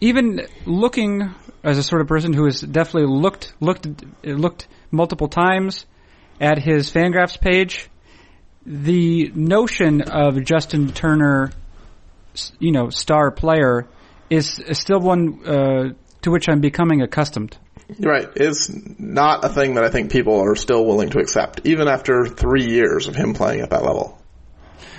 [0.00, 3.86] even looking as a sort of person who has definitely looked, looked,
[4.24, 5.86] looked multiple times
[6.40, 7.88] at his Fangraphs page,
[8.66, 11.52] the notion of Justin Turner,
[12.58, 13.86] you know, star player
[14.30, 17.56] is still one, uh, to which I'm becoming accustomed.
[18.00, 18.28] Right.
[18.34, 22.26] It's not a thing that I think people are still willing to accept, even after
[22.26, 24.20] three years of him playing at that level.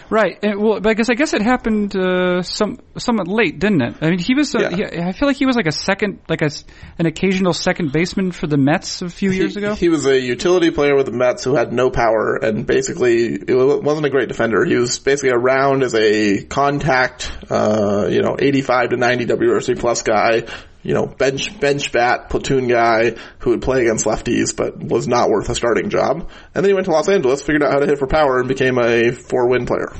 [0.10, 0.38] Right.
[0.42, 3.96] And, well, because I guess it happened uh, some somewhat late, didn't it?
[4.02, 4.56] I mean, he was.
[4.56, 4.76] Uh, Yeah.
[4.76, 6.50] he, I feel like he was like a second, like a
[6.98, 9.76] an occasional second baseman for the Mets a few years he, ago.
[9.76, 13.84] He was a utility player with the Mets who had no power and basically it
[13.84, 14.64] wasn't a great defender.
[14.66, 20.02] He was basically around as a contact, uh, you know, 85 to 90 WRC plus
[20.02, 20.44] guy,
[20.88, 25.30] you know, bench, bench bat, platoon guy who would play against lefties but was not
[25.30, 26.30] worth a starting job.
[26.56, 28.48] And then he went to Los Angeles, figured out how to hit for power and
[28.48, 29.92] became a four win player.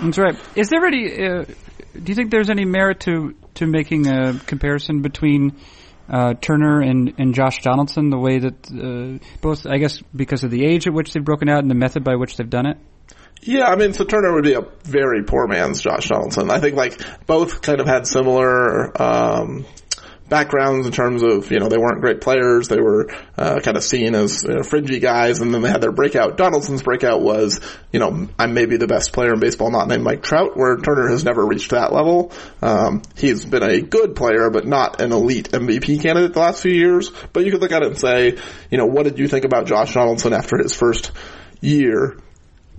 [0.00, 0.34] That's right.
[0.56, 1.12] Is there any?
[1.12, 1.44] Uh,
[1.92, 5.60] do you think there's any merit to to making a comparison between?
[6.10, 10.50] Uh, Turner and, and Josh Donaldson, the way that uh, both, I guess, because of
[10.50, 12.78] the age at which they've broken out and the method by which they've done it.
[13.42, 16.50] Yeah, I mean, so Turner would be a very poor man's Josh Donaldson.
[16.50, 19.66] I think like both kind of had similar, um,
[20.28, 22.68] backgrounds in terms of, you know, they weren't great players.
[22.68, 25.80] They were, uh, kind of seen as you know, fringy guys and then they had
[25.80, 26.36] their breakout.
[26.36, 27.60] Donaldson's breakout was,
[27.92, 31.08] you know, I'm maybe the best player in baseball not named Mike Trout where Turner
[31.08, 32.32] has never reached that level.
[32.62, 36.72] Um, he's been a good player but not an elite MVP candidate the last few
[36.72, 37.10] years.
[37.32, 38.38] But you could look at it and say,
[38.70, 41.12] you know, what did you think about Josh Donaldson after his first
[41.60, 42.18] year?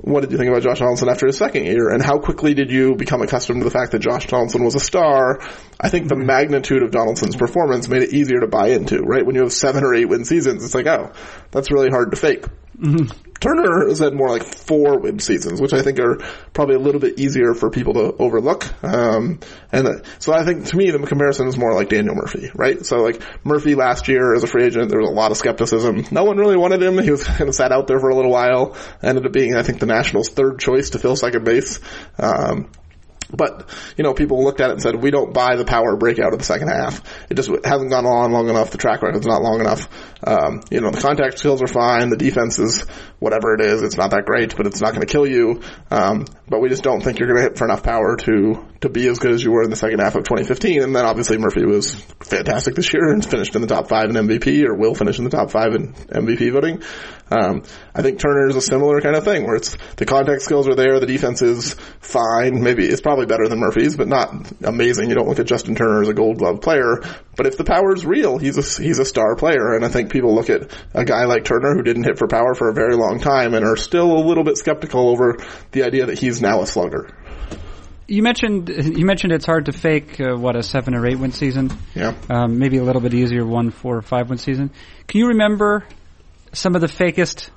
[0.01, 2.71] What did you think about Josh Donaldson after his second year, and how quickly did
[2.71, 5.41] you become accustomed to the fact that Josh Donaldson was a star?
[5.79, 6.25] I think the mm-hmm.
[6.25, 9.25] magnitude of Donaldson's performance made it easier to buy into, right?
[9.25, 11.11] When you have seven or eight win seasons, it's like, oh,
[11.51, 12.45] that's really hard to fake.
[12.77, 13.28] Mm-hmm.
[13.39, 16.17] Turner has had more like four win seasons, which I think are
[16.53, 18.83] probably a little bit easier for people to overlook.
[18.83, 19.39] Um,
[19.71, 22.85] and uh, so I think to me the comparison is more like Daniel Murphy, right?
[22.85, 26.05] So like Murphy last year as a free agent, there was a lot of skepticism.
[26.11, 26.97] No one really wanted him.
[26.97, 28.75] He was kind of sat out there for a little while.
[29.01, 31.79] Ended up being, I think, the Nationals' third choice to fill second base.
[32.17, 32.69] Um,
[33.31, 36.33] but, you know, people looked at it and said, we don't buy the power breakout
[36.33, 37.01] of the second half.
[37.29, 38.71] It just hasn't gone on long enough.
[38.71, 39.87] The track record's not long enough.
[40.23, 42.09] Um, you know, the contact skills are fine.
[42.09, 42.81] The defense is
[43.19, 43.83] whatever it is.
[43.83, 45.61] It's not that great, but it's not going to kill you.
[45.91, 48.89] Um, but we just don't think you're going to hit for enough power to, to
[48.89, 50.81] be as good as you were in the second half of 2015.
[50.81, 54.15] And then obviously Murphy was fantastic this year and finished in the top five in
[54.15, 56.81] MVP or will finish in the top five in MVP voting.
[57.31, 57.63] Um,
[57.93, 60.75] I think Turner is a similar kind of thing where it's the contact skills are
[60.75, 62.63] there, the defense is fine.
[62.63, 65.09] Maybe it's probably better than Murphy's, but not amazing.
[65.09, 67.01] You don't look at Justin Turner as a Gold Glove player,
[67.35, 69.75] but if the power is real, he's a he's a star player.
[69.75, 72.55] And I think people look at a guy like Turner who didn't hit for power
[72.55, 75.37] for a very long time and are still a little bit skeptical over
[75.71, 77.13] the idea that he's now a slugger.
[78.09, 81.31] You mentioned you mentioned it's hard to fake uh, what a seven or eight win
[81.31, 81.69] season.
[81.93, 82.15] Yeah.
[82.27, 84.71] Um, maybe a little bit easier one four or five win season.
[85.07, 85.85] Can you remember
[86.51, 87.51] some of the fakest,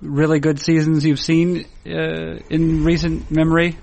[0.00, 3.76] really good seasons you've seen uh, in recent memory?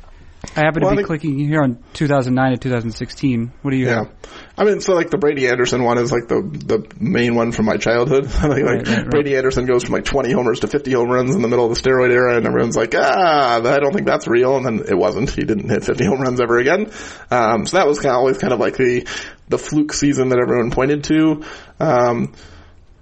[0.56, 3.54] I happen Well, to be think- clicking here on 2009 to 2016.
[3.62, 3.96] What do you Yeah.
[3.96, 4.10] have?
[4.58, 7.66] I mean, so like the Brady Anderson one is like the the main one from
[7.66, 8.26] my childhood.
[8.26, 9.10] like, like Right, right, right.
[9.10, 11.74] Brady Anderson goes from like 20 homers to 50 home runs in the middle of
[11.74, 14.58] the steroid era, and everyone's like, ah, I don't think that's real.
[14.58, 15.30] And then it wasn't.
[15.30, 16.92] He didn't hit 50 home runs ever again.
[17.32, 19.08] Um, so that was kind of always kind of like the
[19.48, 21.44] the fluke season that everyone pointed to.
[21.80, 22.34] Um,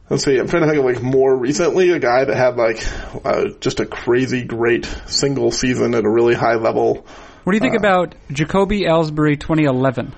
[0.09, 0.37] Let's see.
[0.37, 2.85] I'm trying to think of like more recently a guy that had like
[3.25, 7.05] uh, just a crazy great single season at a really high level.
[7.43, 10.13] What do you think Uh, about Jacoby Ellsbury 2011?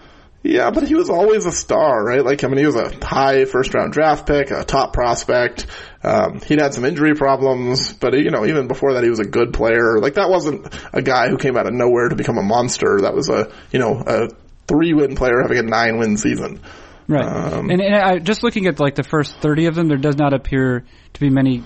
[0.45, 2.23] Yeah, but he was always a star, right?
[2.23, 5.67] Like, I mean, he was a high first round draft pick, a top prospect.
[6.03, 9.25] Um, he'd had some injury problems, but you know, even before that, he was a
[9.25, 9.99] good player.
[9.99, 12.99] Like, that wasn't a guy who came out of nowhere to become a monster.
[13.01, 14.27] That was a, you know, a
[14.67, 16.59] three win player having a nine win season.
[17.07, 17.23] Right.
[17.25, 20.17] Um, and and I, just looking at like the first 30 of them, there does
[20.17, 20.83] not appear
[21.13, 21.63] to be many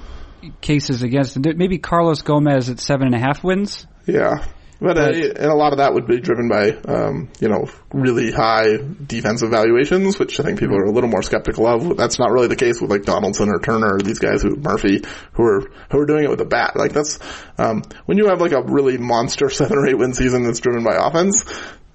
[0.62, 1.44] cases against him.
[1.58, 3.88] Maybe Carlos Gomez at seven and a half wins.
[4.06, 4.46] Yeah.
[4.80, 8.32] But, uh, and a lot of that would be driven by, um, you know, really
[8.32, 11.98] high defensive valuations, which I think people are a little more skeptical of.
[11.98, 15.04] That's not really the case with like Donaldson or Turner or these guys who, Murphy,
[15.34, 16.76] who are, who are doing it with a bat.
[16.76, 17.18] Like that's,
[17.58, 20.84] um, when you have like a really monster seven or eight win season that's driven
[20.84, 21.44] by offense,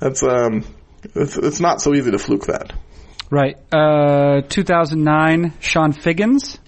[0.00, 0.64] that's, um,
[1.14, 2.72] it's, it's not so easy to fluke that.
[3.30, 3.56] Right.
[3.72, 6.58] Uh, 2009, Chone Figgins.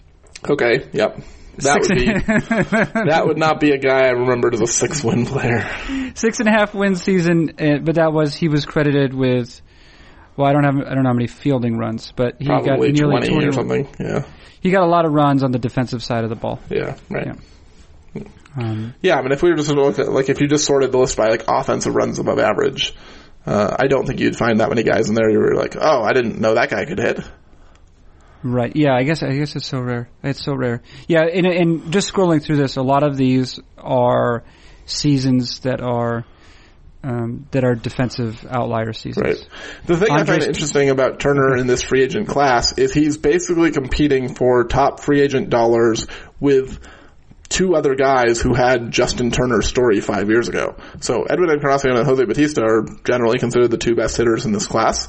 [0.49, 0.89] Okay.
[0.93, 1.21] Yep.
[1.59, 5.03] That Six would be, that would not be a guy I remembered as a six
[5.05, 5.69] win player.
[6.15, 9.61] Six and a half win season, uh, but that was he was credited with.
[10.37, 13.19] Well, I don't have I don't know how many fielding runs, but he got nearly
[13.21, 13.89] 20 20 or something.
[14.01, 14.25] Yeah.
[14.61, 16.59] He got a lot of runs on the defensive side of the ball.
[16.71, 16.97] Yeah.
[17.09, 17.27] Right.
[17.27, 18.23] Yeah.
[18.57, 20.65] Um, Yeah, I mean, if we were just to look at, like, if you just
[20.65, 22.95] sorted the list by, like, offensive runs above average,
[23.47, 26.03] uh, I don't think you'd find that many guys in there you were like, oh,
[26.03, 27.21] I didn't know that guy could hit.
[28.45, 28.77] Right.
[28.77, 28.95] Yeah.
[28.95, 29.23] I guess.
[29.23, 30.09] I guess it's so rare.
[30.23, 30.83] It's so rare.
[31.09, 31.23] Yeah.
[31.23, 34.45] And, and just scrolling through this, a lot of these are
[34.87, 36.25] seasons that are
[37.05, 39.27] um, that are defensive outlier seasons.
[39.27, 39.49] Right.
[39.87, 43.73] The thing I find interesting about Turner in this free agent class is he's basically
[43.73, 46.07] competing for top free agent dollars
[46.41, 46.81] with
[47.51, 50.77] two other guys who had Justin Turner's story five years ago.
[51.01, 54.67] So Edwin Encarnacion and Jose Bautista are generally considered the two best hitters in this
[54.67, 55.09] class.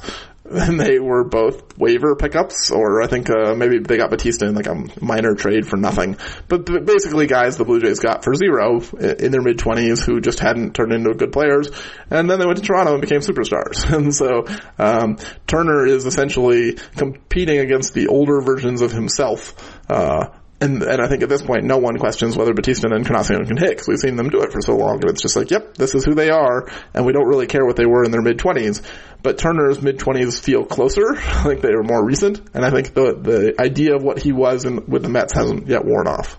[0.50, 4.54] And they were both waiver pickups, or I think uh, maybe they got Bautista in
[4.54, 6.16] like a minor trade for nothing.
[6.48, 10.38] But basically, guys the Blue Jays got for zero in their mid twenties who just
[10.38, 11.70] hadn't turned into good players,
[12.10, 13.84] and then they went to Toronto and became superstars.
[13.96, 14.44] And so
[14.78, 19.54] um, Turner is essentially competing against the older versions of himself.
[19.88, 20.28] Uh,
[20.60, 23.56] and, and I think at this point, no one questions whether Bautista and Encarnacion can
[23.56, 24.94] hit because we've seen them do it for so long.
[24.94, 27.66] And it's just like, yep, this is who they are, and we don't really care
[27.66, 28.80] what they were in their mid twenties.
[29.22, 31.14] But Turner's mid twenties feel closer,
[31.44, 34.64] like they were more recent, and I think the the idea of what he was
[34.64, 36.38] in, with the Mets hasn't yet worn off.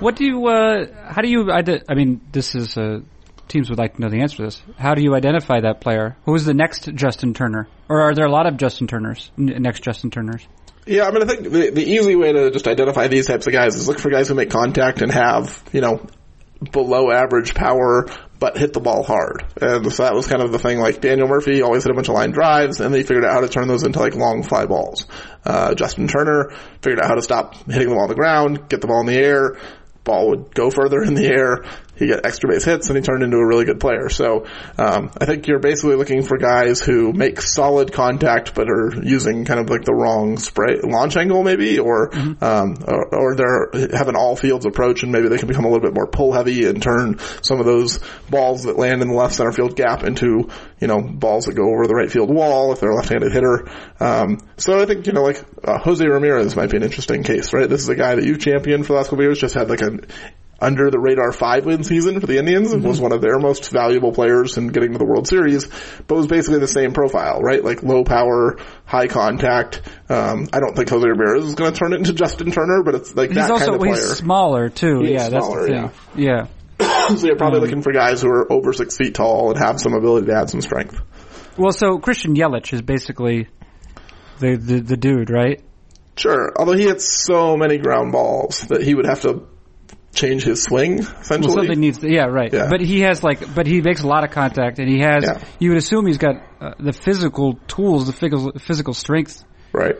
[0.00, 0.46] What do you?
[0.46, 1.50] Uh, how do you?
[1.50, 3.00] ide- I mean, this is uh,
[3.48, 4.62] teams would like to know the answer to this.
[4.76, 6.16] How do you identify that player?
[6.26, 9.30] Who is the next Justin Turner, or are there a lot of Justin Turners?
[9.38, 10.46] Next Justin Turners.
[10.86, 13.52] Yeah, I mean, I think the, the easy way to just identify these types of
[13.52, 16.06] guys is look for guys who make contact and have, you know,
[16.72, 18.06] below average power,
[18.38, 19.44] but hit the ball hard.
[19.60, 22.08] And so that was kind of the thing, like Daniel Murphy always hit a bunch
[22.08, 24.66] of line drives, and they figured out how to turn those into like long fly
[24.66, 25.06] balls.
[25.44, 28.80] Uh, Justin Turner figured out how to stop hitting the ball on the ground, get
[28.80, 29.56] the ball in the air,
[30.04, 31.64] ball would go further in the air,
[31.96, 34.08] he got extra base hits, and he turned into a really good player.
[34.08, 34.46] So
[34.78, 39.44] um, I think you're basically looking for guys who make solid contact, but are using
[39.44, 44.08] kind of like the wrong spray launch angle, maybe, or um, or, or they're have
[44.08, 46.66] an all fields approach, and maybe they can become a little bit more pull heavy
[46.66, 47.98] and turn some of those
[48.30, 50.48] balls that land in the left center field gap into
[50.80, 53.68] you know balls that go over the right field wall if they're a left-handed hitter.
[54.00, 57.52] Um, so I think you know like uh, Jose Ramirez might be an interesting case,
[57.52, 57.68] right?
[57.68, 59.82] This is a guy that you've championed for the last couple years, just had like
[59.82, 59.98] a
[60.60, 64.12] under the radar five win season for the Indians was one of their most valuable
[64.12, 65.68] players in getting to the World Series,
[66.06, 67.62] but was basically the same profile, right?
[67.62, 69.82] Like low power, high contact.
[70.08, 72.94] Um, I don't think Jose Ramirez is going to turn it into Justin Turner, but
[72.94, 73.94] it's like He's that also kind of player.
[73.94, 75.00] he's smaller too.
[75.00, 75.90] He yeah, that's smaller, the thing.
[76.16, 76.46] Yeah.
[77.16, 79.92] so you're probably looking for guys who are over six feet tall and have some
[79.92, 81.00] ability to add some strength.
[81.58, 83.48] Well, so Christian Yelich is basically
[84.38, 85.62] the the, the dude, right?
[86.16, 89.46] Sure, although he hits so many ground balls that he would have to
[90.16, 91.54] change his swing essentially.
[91.54, 91.98] Well, something needs.
[91.98, 92.52] To, yeah, right.
[92.52, 92.68] Yeah.
[92.68, 95.24] But he has like, but he makes a lot of contact, and he has.
[95.24, 95.44] Yeah.
[95.58, 99.96] You would assume he's got uh, the physical tools, the physical physical strength right.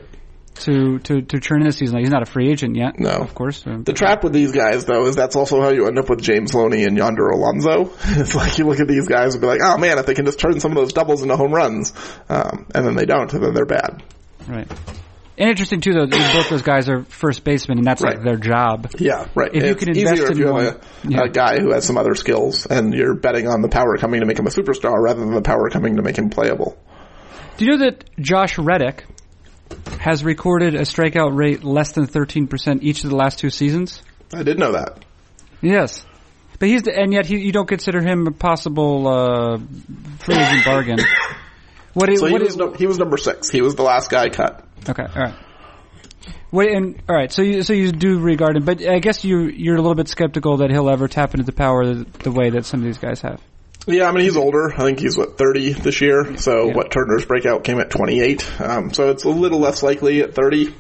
[0.57, 1.95] to to to turn in a season.
[1.95, 2.99] Like, he's not a free agent yet.
[2.99, 3.11] No.
[3.11, 3.63] of course.
[3.63, 6.55] The trap with these guys, though, is that's also how you end up with James
[6.55, 7.93] Loney and Yonder Alonso.
[8.19, 10.25] It's like you look at these guys and be like, oh man, if they can
[10.25, 11.93] just turn some of those doubles into home runs,
[12.29, 14.03] um, and then they don't, and then they're bad.
[14.49, 14.71] right.
[15.39, 18.15] And interesting too, though, both those guys are first basemen, and that's Right.
[18.17, 18.91] like their job.
[18.99, 19.51] Yeah, right.
[19.53, 21.21] If you can invest easier if in you one- have a, yeah.
[21.25, 24.27] a guy who has some other skills, and you're betting on the power coming to
[24.27, 26.79] make him a superstar rather than the power coming to make him playable.
[27.59, 29.05] Do you know that Josh Reddick
[30.01, 34.03] has recorded a strikeout rate less than thirteen percent each of the last two seasons?
[34.33, 35.05] I did know that.
[35.61, 36.05] Yes.
[36.59, 39.59] But he's the, and yet he, you don't consider him a possible uh,
[40.21, 40.99] free agent bargain.
[41.97, 43.49] What is, So he what was, is no, he was number six.
[43.49, 44.63] He was the last guy cut.
[44.87, 45.03] okay?
[45.05, 45.35] All right.
[46.53, 47.33] Wait, and all right.
[47.33, 50.09] So you so you do regard him, but I guess you you're a little bit
[50.09, 52.99] skeptical that he'll ever tap into the power the, the way that some of these
[52.99, 53.41] guys have.
[53.87, 54.73] Yeah, I mean he's older.
[54.75, 56.37] I think he's what 30 this year.
[56.37, 56.75] So Yeah.
[56.75, 58.61] what Turner's breakout came at 28.
[58.61, 60.75] Um, so it's a little less likely at 30.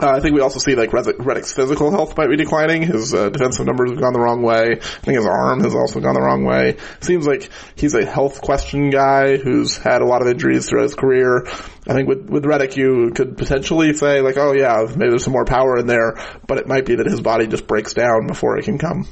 [0.00, 2.82] Uh, I think we also see like Red- Reddick's physical health might be declining.
[2.82, 4.72] His uh, defensive numbers have gone the wrong way.
[4.72, 6.78] I think his arm has also gone the wrong way.
[7.00, 10.94] Seems like he's a health question guy who's had a lot of injuries throughout his
[10.94, 11.46] career.
[11.88, 15.32] I think with with Reddick, you could potentially say like, oh yeah, maybe there's some
[15.32, 16.14] more power in there,
[16.46, 19.06] but it might be that his body just breaks down before it can come.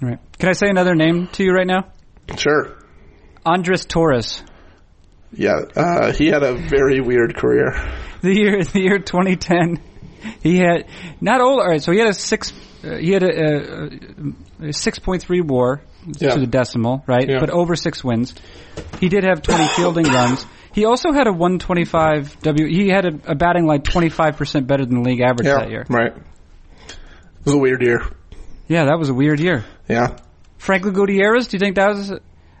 [0.00, 0.18] Right.
[0.38, 1.90] Can I say another name to you right now?
[2.36, 2.76] Sure.
[3.46, 4.42] Andres Torres.
[5.32, 7.72] Yeah, uh, he had a very weird career.
[8.22, 9.80] The year, the year 2010,
[10.42, 10.86] he had
[11.20, 11.60] not all.
[11.60, 12.52] All right, so he had a six.
[12.84, 15.80] Uh, he had a, a, a 6.3 WAR
[16.18, 16.34] Yeah.
[16.34, 17.28] to the decimal, right?
[17.28, 17.40] Yeah.
[17.40, 18.34] But over six wins.
[19.00, 20.46] He did have 20 fielding runs.
[20.72, 22.66] He also had a 125 W.
[22.68, 25.70] He had a, a batting like 25 percent better than the league average Yeah, that
[25.70, 25.86] year.
[25.88, 26.12] right.
[26.16, 28.02] It was a weird year.
[28.68, 29.64] Yeah, that was a weird year.
[29.88, 30.16] Yeah,
[30.58, 32.12] Franklin Gutierrez, do you think that was,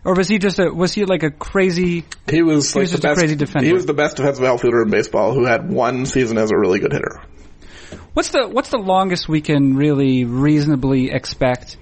[0.04, 2.04] or was he just a was he like a crazy?
[2.30, 3.18] he was like was the just a best.
[3.18, 3.66] crazy defender.
[3.66, 6.78] He was the best defensive outfielder in baseball who had one season as a really
[6.78, 7.20] good hitter.
[8.14, 11.76] What's the what's the longest we can really reasonably expect?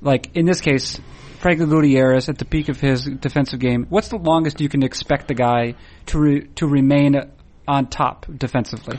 [0.00, 1.00] Like in this case,
[1.40, 3.86] Franklin Gutierrez at the peak of his defensive game.
[3.88, 5.74] What's the longest you can expect the guy
[6.06, 7.16] to re, to remain
[7.66, 8.98] on top defensively?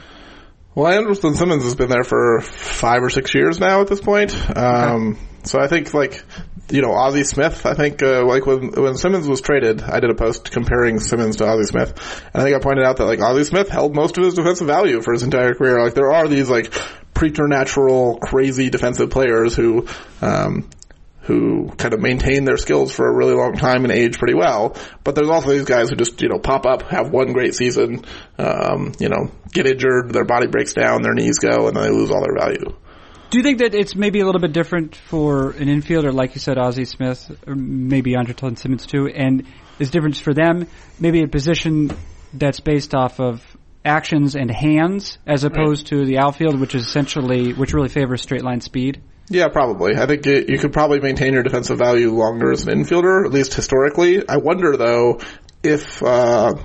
[0.76, 4.34] Well, Andrelton Simmons has been there for five or six years now at this point.
[4.56, 6.24] Um, so I think like,
[6.70, 10.10] you know, Ozzie Smith, I think, uh, like when, when Simmons was traded, I did
[10.10, 11.90] a post comparing Simmons to Ozzie Smith.
[12.34, 14.68] And I think I pointed out that like Ozzie Smith held most of his defensive
[14.68, 15.82] value for his entire career.
[15.82, 16.74] Like there are these like
[17.14, 19.88] preternatural, crazy defensive players who,
[20.22, 20.70] um,
[21.22, 24.76] who kind of maintain their skills for a really long time and age pretty well.
[25.04, 28.04] But there's also these guys who just, you know, pop up, have one great season,
[28.38, 31.92] um, you know, get injured, their body breaks down, their knees go, and then they
[31.92, 32.76] lose all their value.
[33.30, 36.42] Do you think that it's maybe a little bit different for an infielder, like you
[36.42, 39.46] said, Ozzie Smith, or maybe Andre Andrelton Simmons too, and
[39.78, 40.68] is difference for them
[41.00, 41.92] maybe a position
[42.34, 43.44] that's based off of
[43.86, 48.44] actions and hands as opposed to the outfield, which is essentially which really favors straight
[48.44, 49.02] line speed.
[49.30, 49.96] Yeah, probably.
[49.96, 53.32] I think it, you could probably maintain your defensive value longer as an infielder, at
[53.32, 54.28] least historically.
[54.28, 55.22] I wonder though
[55.62, 56.56] if, uh,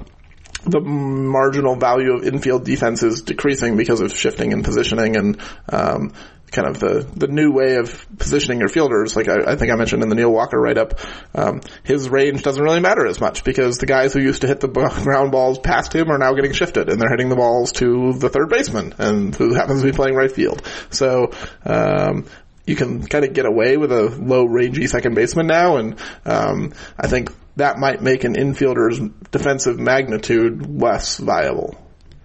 [0.66, 6.12] the marginal value of infield defense is decreasing because of shifting and positioning and, um,
[6.54, 9.14] kind of the, the new way of positioning your fielders.
[9.16, 10.98] Like I, I think I mentioned in the Neil Walker write-up,
[11.34, 14.60] um, his range doesn't really matter as much because the guys who used to hit
[14.60, 18.14] the ground balls past him are now getting shifted and they're hitting the balls to
[18.14, 20.62] the third baseman and who happens to be playing right field.
[20.90, 21.32] So,
[21.64, 22.26] um,
[22.66, 26.72] you can kind of get away with a low rangy second baseman now, and um,
[26.98, 28.98] I think that might make an infielder's
[29.30, 31.78] defensive magnitude less viable.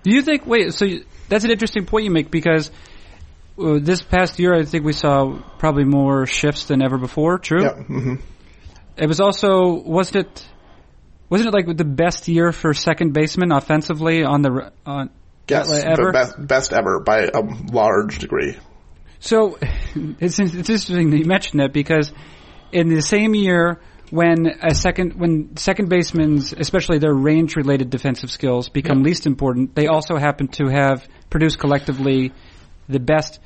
[0.03, 0.45] Do you think?
[0.45, 2.71] Wait, so you, that's an interesting point you make because
[3.59, 7.37] uh, this past year, I think we saw probably more shifts than ever before.
[7.39, 7.63] True.
[7.63, 7.73] Yeah.
[7.83, 8.15] hmm
[8.97, 10.47] It was also wasn't it
[11.29, 15.09] wasn't it like the best year for second baseman offensively on the on
[15.49, 16.11] Yes, ever?
[16.11, 17.41] best, best ever by a
[17.71, 18.55] large degree.
[19.19, 19.57] So
[20.19, 22.11] it's it's interesting that you mentioned that because
[22.71, 23.79] in the same year
[24.11, 29.75] when a second when second basemen's especially their range related defensive skills become least important,
[29.75, 32.31] they also happen to have produced collectively
[32.89, 33.39] the best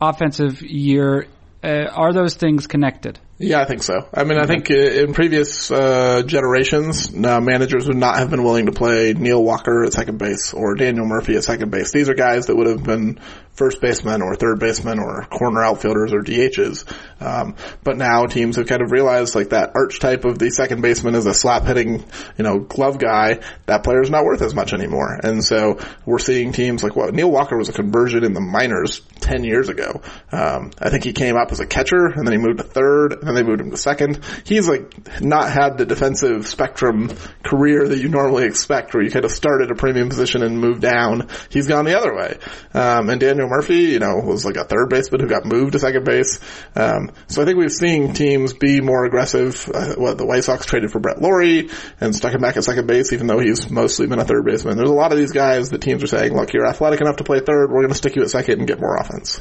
[0.00, 1.28] offensive year.
[1.62, 3.20] Uh, are those things connected?
[3.38, 4.08] Yeah, I think so.
[4.14, 8.42] I mean, I think uh, in previous uh, generations, uh, managers would not have been
[8.42, 11.92] willing to play Neil Walker at second base or Daniel Murphy at second base.
[11.92, 13.20] These are guys that would have been
[13.56, 16.84] first basemen or third basemen or corner outfielders or DHs.
[17.20, 21.14] Um, but now teams have kind of realized like that archetype of the second baseman
[21.14, 22.04] is a slap hitting,
[22.36, 25.18] you know, glove guy, that player is not worth as much anymore.
[25.22, 29.00] And so we're seeing teams like what Neil Walker was a conversion in the minors
[29.20, 30.02] 10 years ago.
[30.30, 33.25] Um, I think he came up as a catcher and then he moved to third
[33.26, 34.20] and they moved him to second.
[34.44, 37.10] He's like not had the defensive spectrum
[37.42, 40.58] career that you normally expect where you kind of start at a premium position and
[40.58, 41.28] move down.
[41.50, 42.38] He's gone the other way.
[42.74, 45.78] Um, and Daniel Murphy, you know, was like a third baseman who got moved to
[45.78, 46.40] second base.
[46.74, 49.68] Um, so I think we've seen teams be more aggressive.
[49.72, 51.70] Uh, what the White Sox traded for Brett Lawrie
[52.00, 54.76] and stuck him back at second base, even though he's mostly been a third baseman.
[54.76, 57.24] There's a lot of these guys that teams are saying, look, you're athletic enough to
[57.24, 57.70] play third.
[57.70, 59.40] We're going to stick you at second and get more offense.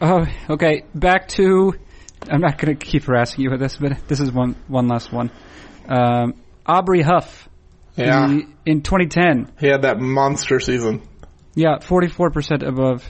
[0.00, 0.84] Oh, okay.
[0.94, 1.74] Back to.
[2.30, 5.12] I'm not going to keep harassing you with this, but this is one one last
[5.12, 5.30] one.
[5.88, 6.34] Um,
[6.66, 7.48] Aubrey Huff.
[7.96, 8.38] Yeah.
[8.64, 9.52] In 2010.
[9.58, 11.02] He had that monster season.
[11.54, 13.04] Yeah, 44% above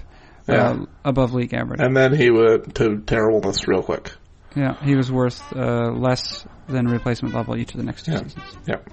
[0.49, 0.77] uh, Yeah.
[1.05, 1.81] above league average.
[1.81, 4.13] And then he went to terribleness real quick.
[4.57, 8.23] Yeah, he was worth uh, less than replacement level each of the next two Yeah.
[8.23, 8.45] seasons.
[8.67, 8.91] Yep.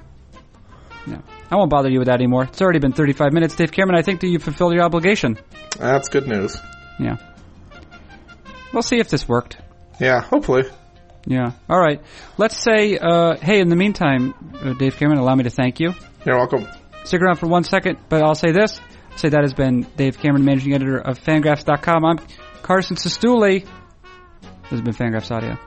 [1.08, 1.22] Yeah.
[1.50, 2.44] I won't bother you with that anymore.
[2.44, 3.56] It's already been 35 minutes.
[3.56, 5.38] Dave Cameron, I think that you fulfilled your obligation.
[5.78, 6.58] That's good news.
[7.00, 7.18] Yeah.
[8.74, 9.58] We'll see if this worked.
[10.00, 10.64] Yeah, hopefully.
[11.26, 11.52] Yeah.
[11.70, 12.02] All right.
[12.38, 15.94] Let's say, uh, hey, in the meantime, uh, Dave Cameron, allow me to thank you.
[16.26, 16.68] You're welcome.
[17.04, 18.80] Stick around for one second, but I'll say this.
[19.12, 22.06] I'll say that has been Dave Cameron, managing editor of Fangraphs.com.
[22.06, 22.20] I'm
[22.62, 23.66] Carson Cistulli.
[24.64, 25.58] This has been Fangraphs Audio.